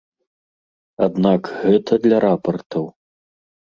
Аднак 1.09 1.53
гэта 1.63 2.03
для 2.09 2.25
рапартаў. 2.29 2.85